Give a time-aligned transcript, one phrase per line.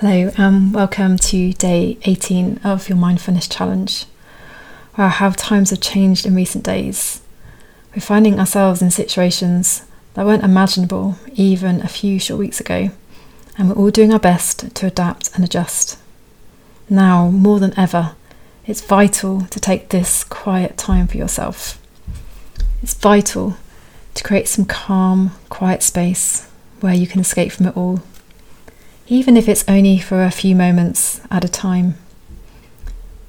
[0.00, 4.04] Hello, and welcome to day 18 of your mindfulness challenge.
[4.96, 7.20] Wow, how times have changed in recent days.
[7.92, 9.82] We're finding ourselves in situations
[10.14, 12.90] that weren't imaginable even a few short weeks ago,
[13.58, 15.98] and we're all doing our best to adapt and adjust.
[16.88, 18.14] Now, more than ever,
[18.66, 21.76] it's vital to take this quiet time for yourself.
[22.84, 23.56] It's vital
[24.14, 28.00] to create some calm, quiet space where you can escape from it all
[29.10, 31.94] even if it's only for a few moments at a time.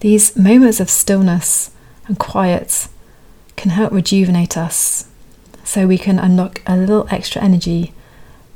[0.00, 1.70] These moments of stillness
[2.06, 2.88] and quiet
[3.56, 5.08] can help rejuvenate us
[5.64, 7.94] so we can unlock a little extra energy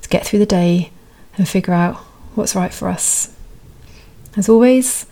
[0.03, 0.91] to get through the day
[1.39, 1.97] and figure out
[2.35, 3.35] what's right for us.
[4.37, 5.07] As always,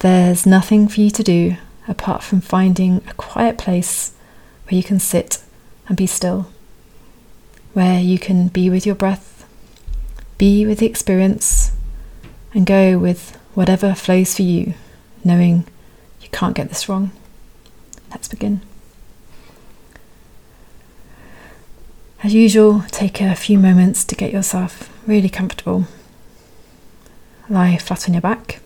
[0.00, 4.12] there's nothing for you to do apart from finding a quiet place
[4.64, 5.42] where you can sit
[5.86, 6.50] and be still,
[7.72, 9.37] where you can be with your breath
[10.38, 11.72] be with the experience
[12.54, 14.74] and go with whatever flows for you,
[15.24, 15.64] knowing
[16.22, 17.10] you can't get this wrong.
[18.10, 18.62] Let's begin.
[22.22, 25.86] As usual, take a few moments to get yourself really comfortable.
[27.48, 28.60] Lie flat on your back.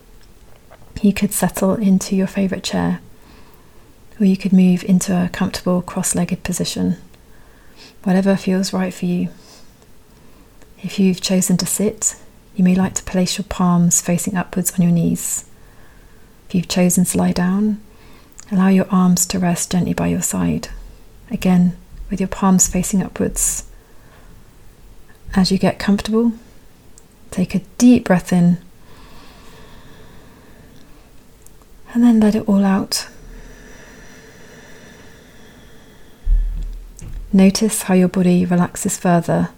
[1.03, 3.01] You could settle into your favourite chair,
[4.20, 6.97] or you could move into a comfortable cross legged position,
[8.05, 9.29] whatever feels right for you.
[10.83, 12.16] If you've chosen to sit,
[12.56, 15.44] you may like to place your palms facing upwards on your knees.
[16.48, 17.80] If you've chosen to lie down,
[18.50, 20.69] allow your arms to rest gently by your side,
[21.30, 21.77] again
[22.11, 23.64] with your palms facing upwards.
[25.34, 26.33] As you get comfortable,
[27.30, 28.58] take a deep breath in
[31.94, 33.08] and then let it all out.
[37.33, 39.50] Notice how your body relaxes further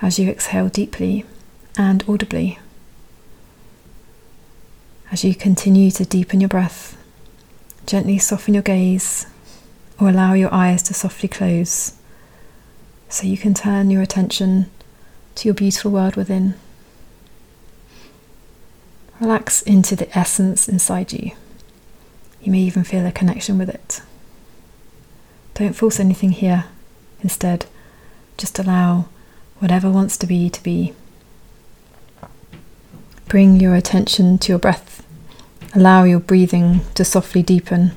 [0.00, 1.24] as you exhale deeply
[1.76, 2.58] and audibly.
[5.10, 6.96] As you continue to deepen your breath,
[7.86, 9.26] gently soften your gaze
[10.00, 11.94] or allow your eyes to softly close
[13.08, 14.70] so you can turn your attention
[15.34, 16.54] to your beautiful world within.
[19.18, 21.32] Relax into the essence inside you.
[22.42, 24.02] You may even feel a connection with it.
[25.54, 26.66] Don't force anything here.
[27.22, 27.66] Instead,
[28.36, 29.08] just allow
[29.58, 30.94] whatever wants to be to be.
[33.26, 35.04] Bring your attention to your breath.
[35.74, 37.92] Allow your breathing to softly deepen,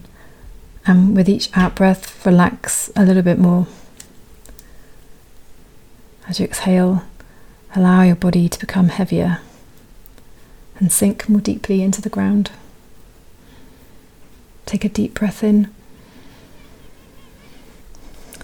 [0.85, 3.67] and with each out breath, relax a little bit more.
[6.27, 7.03] As you exhale,
[7.75, 9.39] allow your body to become heavier
[10.77, 12.51] and sink more deeply into the ground.
[14.66, 15.73] Take a deep breath in,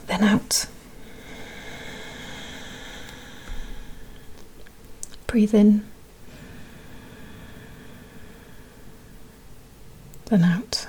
[0.08, 0.68] then out.
[5.28, 5.84] Breathe in.
[10.26, 10.88] Then out.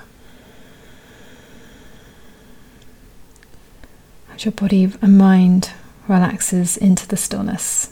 [4.33, 5.71] As your body and mind
[6.07, 7.91] relaxes into the stillness,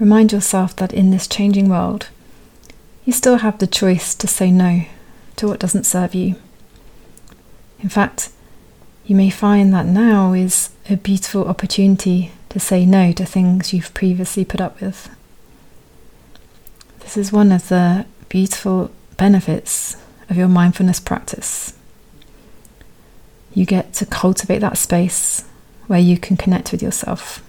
[0.00, 2.08] remind yourself that in this changing world,
[3.04, 4.84] you still have the choice to say no
[5.36, 6.34] to what doesn't serve you.
[7.80, 8.30] In fact,
[9.06, 13.94] you may find that now is a beautiful opportunity to say no to things you've
[13.94, 15.08] previously put up with.
[17.10, 19.96] This is one of the beautiful benefits
[20.28, 21.76] of your mindfulness practice.
[23.52, 25.44] You get to cultivate that space
[25.88, 27.42] where you can connect with yourself,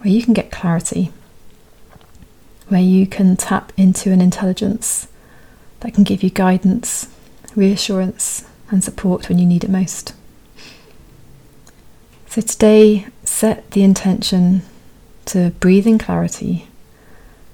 [0.00, 1.12] where you can get clarity,
[2.68, 5.08] where you can tap into an intelligence
[5.80, 7.08] that can give you guidance,
[7.56, 10.12] reassurance, and support when you need it most.
[12.26, 14.60] So today, set the intention
[15.24, 16.66] to breathe in clarity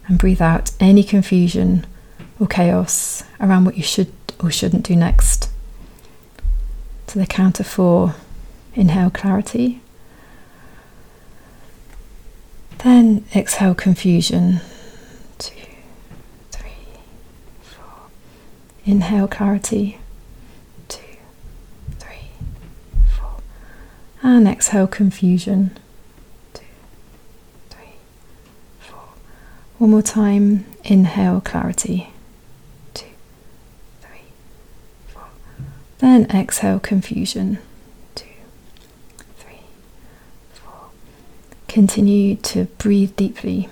[0.07, 1.87] and breathe out any confusion
[2.39, 4.13] or chaos around what you should
[4.43, 5.51] or shouldn't do next.
[7.09, 8.15] To the count of four,
[8.75, 9.81] inhale clarity.
[12.79, 14.61] Then exhale confusion.
[15.39, 15.55] Two,
[16.51, 16.71] three,
[17.63, 18.11] four.
[18.85, 19.99] Inhale clarity.
[20.89, 21.01] Two,
[21.99, 22.29] three,
[23.19, 23.41] four.
[24.23, 25.79] And exhale confusion.
[29.79, 32.09] One more time, inhale clarity.
[32.95, 33.07] Two,
[34.01, 34.23] three,
[35.09, 35.25] four.
[35.99, 37.59] Then exhale confusion.
[38.15, 38.25] Two,
[39.37, 39.61] three,
[40.55, 40.89] four.
[41.69, 43.69] Continue to breathe deeply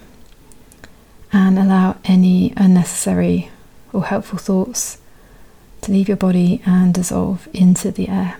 [1.33, 3.51] and allow any unnecessary
[3.95, 4.99] or helpful thoughts
[5.81, 8.37] to leave your body and dissolve into the air.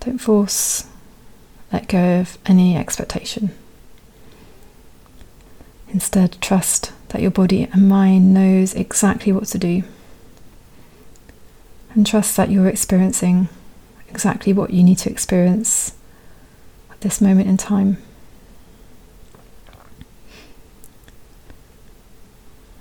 [0.00, 0.86] Don't force,
[1.72, 3.52] let go of any expectation.
[5.92, 9.82] Instead, trust that your body and mind knows exactly what to do.
[11.94, 13.48] And trust that you're experiencing
[14.08, 15.96] exactly what you need to experience
[16.90, 17.98] at this moment in time.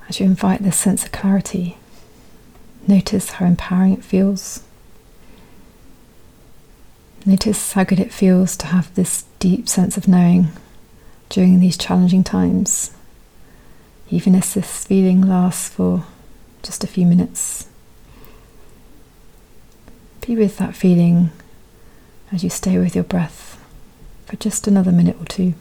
[0.08, 1.78] As you invite this sense of clarity,
[2.88, 4.64] notice how empowering it feels.
[7.26, 10.50] Notice how good it feels to have this deep sense of knowing
[11.30, 12.92] during these challenging times,
[14.12, 16.04] even if this feeling lasts for
[16.64, 17.68] just a few minutes.
[20.26, 21.32] Be with that feeling
[22.32, 23.64] as you stay with your breath
[24.26, 25.54] for just another minute or two.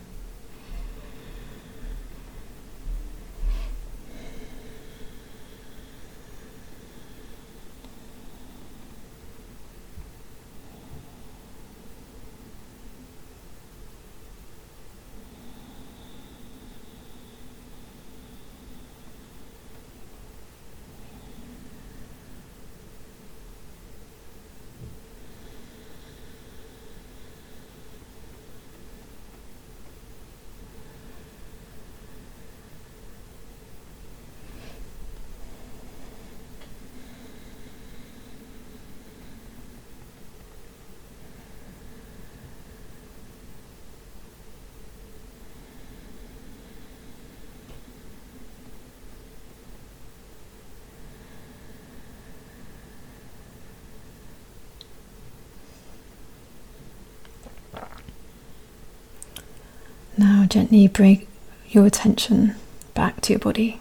[60.19, 61.29] Now, gently bring
[61.69, 62.57] your attention
[62.93, 63.81] back to your body.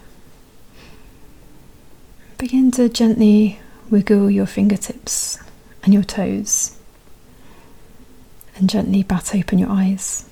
[2.38, 3.58] Begin to gently
[3.90, 5.40] wiggle your fingertips
[5.82, 6.78] and your toes,
[8.54, 10.26] and gently bat open your eyes.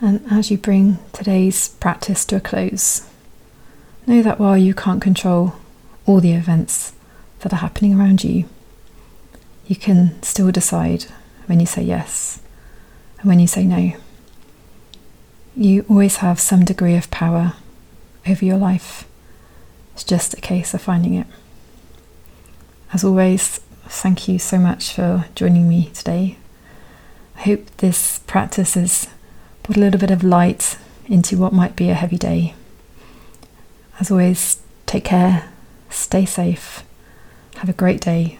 [0.00, 3.06] And as you bring today's practice to a close,
[4.06, 5.56] know that while you can't control
[6.06, 6.94] all the events
[7.40, 8.46] that are happening around you,
[9.66, 11.04] you can still decide
[11.44, 12.40] when you say yes
[13.22, 13.92] when you say no.
[15.56, 17.54] You always have some degree of power
[18.26, 19.06] over your life.
[19.94, 21.26] It's just a case of finding it.
[22.92, 26.36] As always, thank you so much for joining me today.
[27.36, 29.08] I hope this practice has
[29.62, 32.54] put a little bit of light into what might be a heavy day.
[33.98, 35.50] As always, take care,
[35.90, 36.84] stay safe,
[37.56, 38.38] have a great day,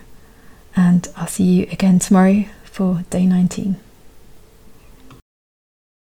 [0.74, 3.76] and I'll see you again tomorrow for day 19.